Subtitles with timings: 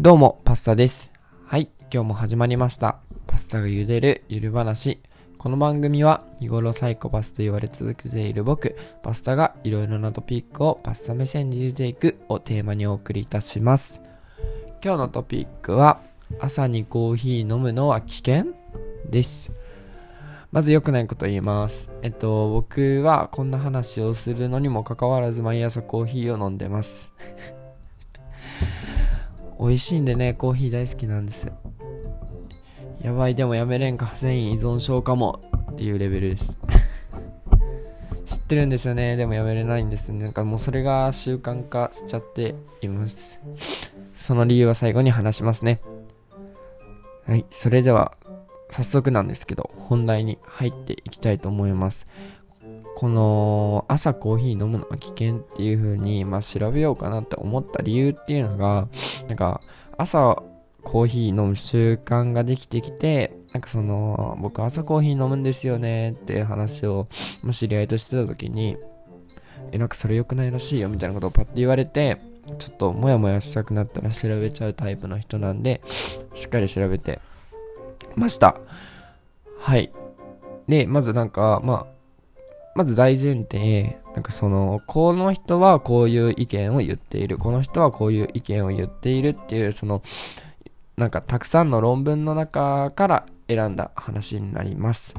[0.00, 1.12] どうも、パスタです。
[1.44, 3.00] はい、今日も始まりました。
[3.26, 5.02] パスタが茹でるゆる話。
[5.36, 14.00] この番組は日頃サイコパスと言われ続けている僕、パスタがいろいろなトピックをパスタ目線で茹でていくをテーマにお送りいたします。
[14.82, 16.00] 今日のトピックは、
[16.40, 18.54] 朝にコーヒー飲むのは危険
[19.10, 19.52] です。
[20.52, 21.90] まず良くないこと言います。
[22.00, 27.12] えっと、僕はこんな話をするのにもかかわらず毎朝コーヒーを飲んでます。
[29.62, 31.52] 美味しいんでね、コーヒー大好きなんです。
[33.00, 36.58] やばい、でもやめれんカフェイン依存症かもっていうレベルです。
[38.26, 39.14] 知ってるんですよね。
[39.14, 40.12] でもやめれないんです。
[40.12, 43.38] なんかもうそれが習慣化しちゃっています。
[44.16, 45.80] その理由は最後に話しますね。
[47.28, 48.16] はい、それでは
[48.70, 52.08] 早速なんですけど、本題に入っていきたいと思います。
[53.02, 58.86] この朝コーヒー飲むのは危険っていう風に、まあ、調べようかなって思った理由っていうのが、
[59.26, 59.60] なんか
[59.98, 60.40] 朝
[60.84, 67.08] コーヒー飲む習慣ができてきて、なんかその僕朝コーヒー飲むんですよねっていう話を、
[67.42, 68.76] まあ、知り合いとしてた時に、
[69.72, 72.18] え、なんかそれ良くないらしいよみたいなことをパッて言われて、
[72.60, 75.80] ちょっとモヤモヤしたくなったら調べちゃうタイプの人なんで、
[76.36, 77.18] しっかり調べて
[78.14, 78.60] ました。
[79.58, 79.90] はい。
[80.68, 81.91] で、まずなんか、まあ、
[82.74, 90.02] まず大前提、なんかその、この人はこういう意見を言っている、この人はこういう意見を言っているっていう、その、
[90.96, 95.14] なんかたくさんの論文の中から選んだ話になります。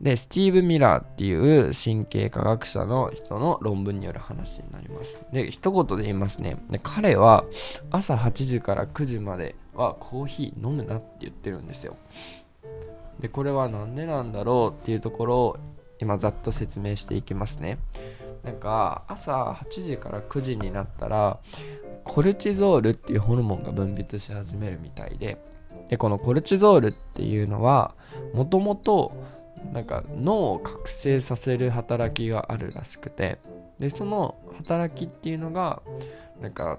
[0.00, 5.24] で、スティーブ・ミラーっていう神経科学者の人の論文による話になります。
[5.32, 6.58] で、一言で言いますね。
[6.68, 7.44] で彼は
[7.90, 11.96] 朝8時から9時まではコーヒー飲むなって言ってるんですよ。
[13.20, 15.56] で、これはなんでなんだろうっていうところを
[15.98, 17.78] 今ざっと説明していきますね。
[18.42, 21.38] なんか朝8時から9時になったら
[22.04, 25.38] コルチゾールっていうホルモンが分泌し始めるみたいで
[25.88, 27.94] でこのコルチゾールっていうのは
[28.34, 29.12] もともと
[29.72, 33.38] 脳を覚醒させる働きがあるらしくて
[33.78, 35.82] でその働きっていうのが
[36.40, 36.78] なんか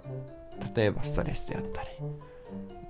[0.75, 1.89] 例えばストレスであったり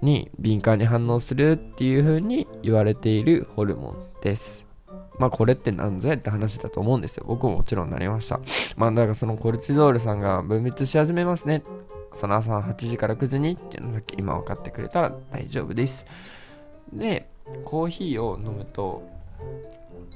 [0.02, 4.65] に敏感に反応するっていう風に言われているホルモンです
[5.20, 7.26] まあこれって何ぞやって話だと思うんですよ。
[7.28, 8.40] 僕ももちろんなりました。
[8.76, 11.64] まあだからそのコルチゾールさんが分泌し始めますね。
[12.14, 16.06] その朝8時から9時にっていうのだけ今分かってくれたら大丈夫です。
[16.94, 17.30] で
[17.64, 19.16] コーヒーを飲むと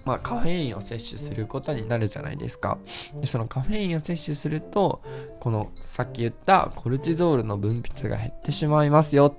[0.05, 2.79] まあ、カフェインを摂取することになるじゃないですか。
[3.15, 5.01] でそのカフェインを摂取すると
[5.39, 9.35] このさっき言ったコルチゾールの分泌が減ってしまいますよ。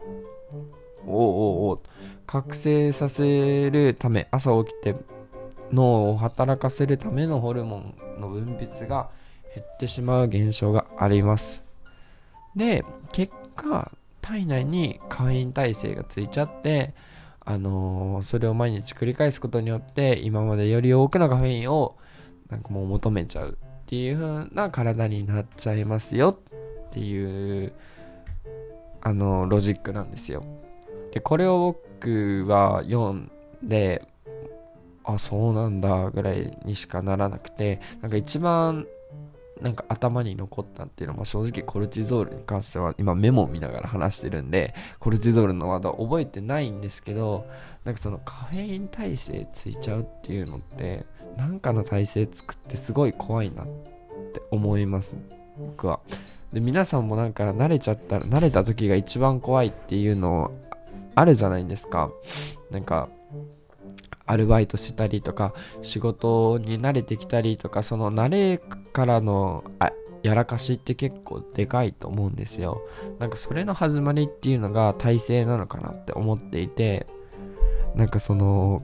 [1.07, 1.81] おうおうおう。
[2.27, 4.95] 覚醒させるため朝起きて
[5.73, 9.11] 脳を働かせるためのホルモンの分泌が
[9.55, 11.63] 減ってしまう現象があります。
[12.57, 16.95] で結果体内にカフェイン耐性がついちゃって
[17.45, 21.97] あのーそれを毎日繰り返すことによって今までより多くのカフェインを
[22.49, 26.39] なんかもう求めちゃうっていう風な体になっちゃいますよ
[26.89, 27.73] っていう
[29.01, 30.45] あのロジックなんですよ。
[31.13, 33.31] でこれを僕は読ん
[33.63, 34.07] で
[35.15, 38.87] あそうなんだぐらいにしかならなくてなんか一番
[39.61, 47.47] なんか頭に残ったっていうのは正直コルチゾールに関しては今メモを見ながら話してるんでコルチゾールのワードは覚えてないんですけど
[47.85, 51.05] なんかそのカフェイン耐性ついちゃうっていうのって
[51.37, 55.15] なんかの耐性作ってすごい怖いなって思います
[55.59, 56.01] 僕は。
[56.53, 60.51] で皆さんもなんか慣れちゃったら慣れた時が一番怖いっていうの
[61.15, 62.11] あるじゃないですか。
[62.71, 63.09] なんか
[64.31, 69.65] アルバイトしたりとか仕事に慣れてきたりとかその慣れからの
[70.23, 72.83] やらかしって結構でかいと思うんですよ。
[73.19, 77.07] なんかそれの始まりっていうのが体制なのかなって思っていて
[77.95, 78.83] なんかその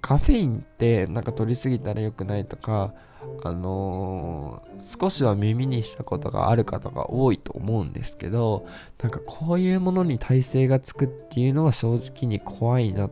[0.00, 2.94] カフェインってなんか取りすぎたら良くないとか
[3.42, 8.66] あのー少しは耳にしたことがある方が多いと思うんですけど
[9.02, 13.10] なんかこういうものに耐性がつくっていうのは正直に怖いなっ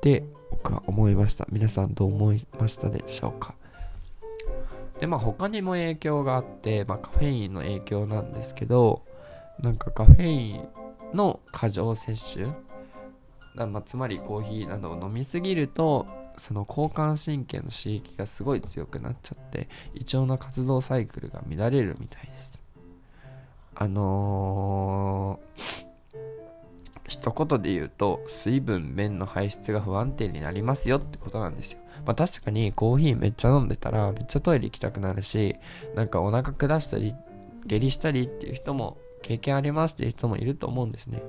[0.00, 0.24] て
[0.70, 1.46] は思いました。
[1.50, 3.54] 皆さんどう思いましたでしょうか？
[5.00, 9.02] でまあ他にも影響があって、まあ、カフェインの影響なんですけど
[9.60, 10.68] なんかカフェイン
[11.12, 12.46] の過剰摂取
[13.54, 16.06] まあ、つまりコーヒーなどを飲みすぎると
[16.38, 22.58] その交感神経の刺激がすごい強くなっちゃって胃腸の活動サイクルが乱れるみたいです。
[23.74, 25.86] あのー、
[27.08, 35.56] 一言で言うと水分便の排出が不安定になりますよってことなんですよまあ確かにコーヒーめっちゃ飲んでたらめっちゃトイレ行きたくなるし
[35.94, 37.14] なんかお腹下したり
[37.66, 41.22] 下痢したりっていう人も経験ありますっていう人もいると思うんですね。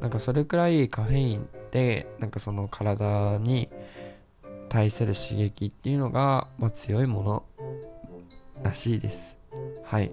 [0.00, 3.68] なんかそれくらいカフェインってなんかその体に
[4.68, 7.44] 対する刺激っていうのが、まあ、強いもの
[8.62, 9.36] らしいです。
[9.84, 10.10] はい。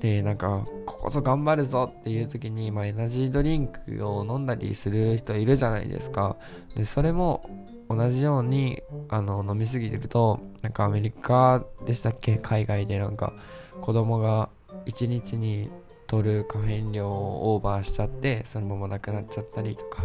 [0.00, 6.36] で、なんか、ここぞ頑張るぞっていう時に、まあ、エナジードリンクを飲んだりする人いるじゃないですか。
[6.74, 7.48] で、それも
[7.88, 12.36] 同じように、あの、飲みすぎてると、なんかアメリカでしたっけ？
[12.36, 13.32] 海外でなんか、
[13.80, 14.50] 子供が
[14.86, 15.70] 1日に
[16.06, 20.04] 取るカフェイン量をオーバーしちゃって、そのままなくなっちゃったりとか、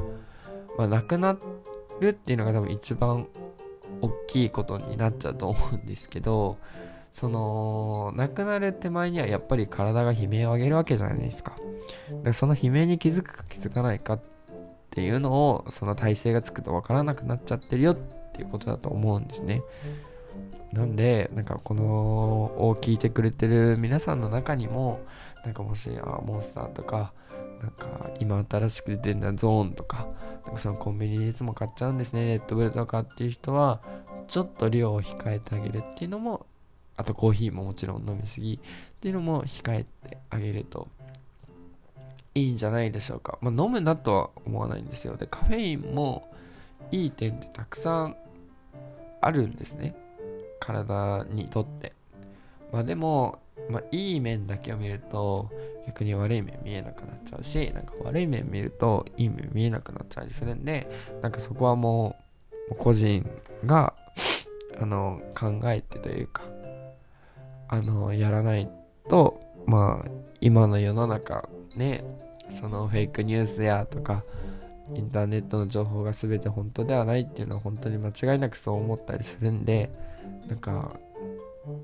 [0.77, 1.37] まあ、なくな
[1.99, 3.27] るっていうのが多分一番
[4.01, 6.57] 大きいことになっちゃうと思うんですけど、
[7.11, 11.57] その、亡くなる手前にはやっぱり体が悲鳴を上げるわけじゃないですかだ。
[11.57, 11.63] か
[12.23, 14.21] らその悲鳴に気づくか気づかないかっ
[14.89, 17.95] ていうのを、その体勢がつくとわからなくなっちゃってるよっ
[18.33, 19.61] ていうことだと思うんですね。
[20.71, 25.01] なんで、なんかこの、を聞いてくれてる皆さんの中にも、
[25.43, 27.11] なんかもし、あ、モンスターとか、
[27.61, 30.07] なんか今新しく出てるのはゾーンとか、
[30.45, 33.81] なんかそのコンビニでいつも買っちゃうんですね、レッドブルとかっていう人は、
[34.27, 36.45] ちょっと量を控えてあげるっていうのも
[37.01, 38.59] あとコーヒーももちろん飲みすぎっ
[38.99, 40.87] ていうのも控えてあげると
[42.35, 43.39] いいんじゃないでしょうか。
[43.41, 45.17] まあ、飲むなとは思わないんですよ。
[45.17, 46.31] で、カフェインも
[46.91, 48.15] いい点ってたくさん
[49.19, 49.95] あるんですね。
[50.59, 51.93] 体にとって。
[52.71, 55.49] まあでも、まあ、いい面だけを見ると
[55.87, 60.87] 逆に悪い面見えなくなっちゃうし、なんか悪い面見るといい面見えなくなっちゃうりするんで、
[61.23, 62.15] なんかそこはも
[62.69, 63.27] う個人
[63.65, 63.95] が
[64.79, 66.43] あの考えてというか
[67.71, 68.69] あのやらない
[69.09, 70.09] とまあ
[70.41, 72.03] 今の世の中ね
[72.49, 74.25] そのフェイクニュースやとか
[74.93, 79.89] インターネットの情報が全て本当ではないっていうのは本当に間違いなくそう思ったりするんで
[80.47, 80.99] なんか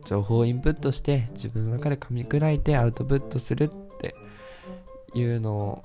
[0.06, 4.14] 情報をインプットして自分の中で噛み砕いてアウトプットするって
[5.16, 5.82] いうの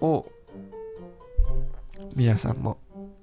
[0.00, 0.26] を
[2.16, 2.78] 皆さんも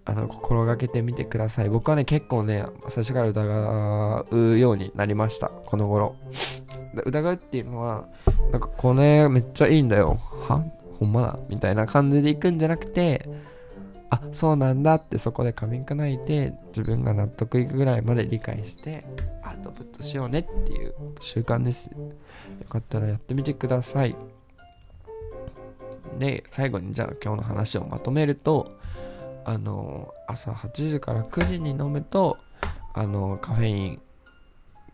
[0.10, 1.70] あの、心がけてみてください。
[1.70, 5.50] 僕はね、結構ね、最初から疑うようになりました。
[5.50, 6.16] この頃。
[7.06, 8.08] 疑うっていうのは、
[8.52, 10.18] なんかこれめっちゃいいんだよ。
[10.48, 10.64] は？
[10.98, 13.30] ほんまだみたいな感じでいくんじゃなくて、
[14.10, 19.04] あ、そうなんだってそこで噛み砕いて、自分が納得いくぐらいまで理解して、
[19.44, 21.92] アウトプットしようねっていう習慣です。
[21.92, 21.98] よ
[22.70, 24.16] かったらやってみてください。
[26.18, 28.72] で、最後にじゃあ今日の話をまとめると、
[29.48, 32.38] あの朝8時から9時に飲むと
[32.94, 34.02] あのカフェイン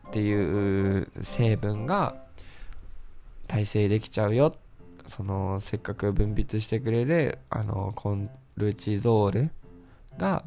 [0.10, 2.16] っていう成分が
[3.48, 4.56] 耐性できちゃうよ。
[5.08, 9.50] そのせっかく分泌してくれるあのコンルチゾール
[10.20, 10.44] が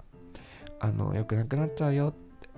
[0.79, 2.09] あの良くなくなっちゃうよ。
[2.11, 2.49] って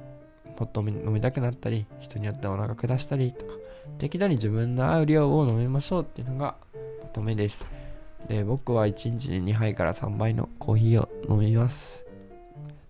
[0.61, 3.55] もっと飲みたくなったり人によってお腹下したりとか
[3.97, 6.57] 適度に自分の合う量を飲みましょうっていうのが
[7.03, 7.78] まとめです。
[8.27, 12.05] で、僕は1日に2杯から3杯のコーヒーを飲みます。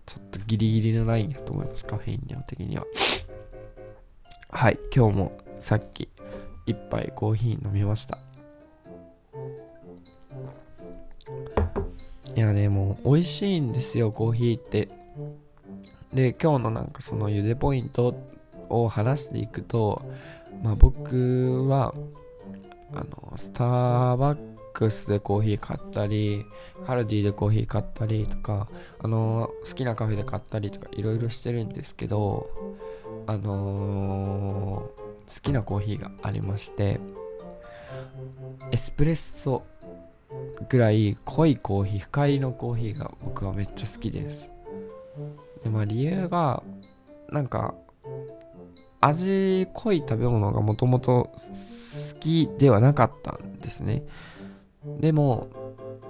[0.05, 2.85] ちょっとギリギリのラインだと思います、カフェイン量的には。
[4.49, 6.09] はい、今日もさっき
[6.65, 8.17] 1杯コーヒー飲みました。
[12.35, 14.89] いやね、もう美味しいんですよ、コーヒーって。
[16.13, 18.15] で、今日のなんかその茹でポイント
[18.69, 20.01] を話していくと、
[20.63, 21.93] まあ僕は、
[22.93, 26.45] あの、スターバックックスでコーヒー買ったり、
[26.85, 28.67] カルディでコーヒー買ったりとか、
[28.99, 32.49] あの、好きなカフェで買ったりとかいろいろしてるんですけど、
[33.27, 36.99] あのー、好きなコーヒーがありまして、
[38.71, 39.63] エスプレッソ
[40.69, 44.49] ぐらい濃いコーヒー、深入りのコーヒーが僕はめっちゃ好きです。
[45.63, 46.63] で、まあ理由が、
[47.29, 47.75] なんか、
[49.01, 51.29] 味濃い食べ物がもともと
[52.13, 54.03] 好きではなかったんですね。
[54.83, 55.49] でも、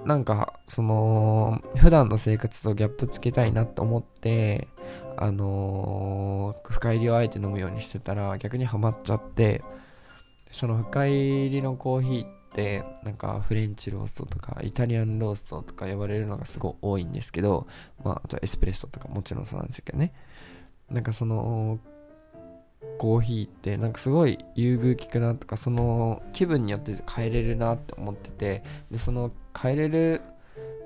[0.04, 4.68] なんか、その、普段の生活とギャップつけたいなと思って、
[5.16, 9.62] あのー、深入りをあえて飲むようにしてたら逆にハマっちゃって、
[10.52, 17.66] その深入りのコーヒーって、なんかフレンチローストとかイタリアンローストとか呼ばれるのがすごい多いんですけど、
[18.02, 20.14] まあ、あとエスプレッソとかもちろんそうなんですけどね。
[20.88, 21.78] なんかその、
[22.98, 30.20] コーヒーってなんかすごい優遇効くなとかその気分によって変えれるなって思っててでその変えれる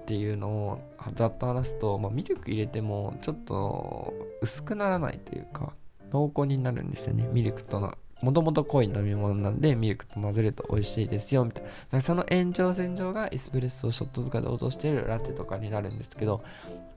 [0.03, 0.79] っていうのを
[1.15, 5.75] ざっと話すと、まあ、ミルク入れてもちょっと薄くならないというか
[6.13, 16.43] 濃厚になるんですよねミルクとのもともと濃い飲み物なんでミルクと混ぜると美味しいですよみたいなその延長線上がエスプレッソをショットとかで落としてるラテとかになるんですけど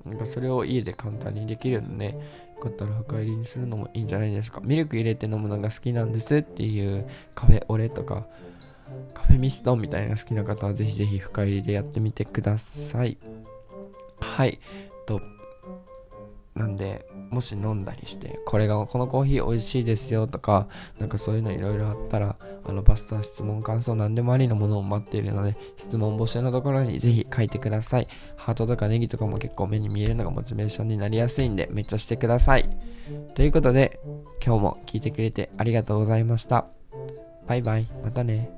[0.08, 2.14] なんかそれを家で簡単にできるんで、
[2.56, 4.62] よかったら深入りにするのもいいんじゃないですか。
[4.64, 8.26] ミルク入れて飲むのが好きなんですっていうカフェオレとか、
[9.14, 13.18] カフェミストみたいな好きな方はぜひぜひ深入りでやってみてください。
[14.22, 14.60] はい。
[15.06, 15.22] と、
[16.58, 20.68] なんで、もし飲んだりして、これが、このコーヒー美味しいですよとか、
[21.00, 22.36] なんかそういうのいろいろあったら、
[22.66, 28.08] あの、バスター質問、感想、何でもありのものを待っているので、質問募集のところにぜひ書いてください。
[28.36, 32.70] ハートとかネギとかも結構目に見えるのがモチベーションになりやすいんで、めっちゃしてください。
[33.36, 34.00] ということで、
[34.44, 36.66] 今日も聞いてくれてありがとうございました。
[37.48, 37.88] バイバイ。
[38.04, 38.50] またね。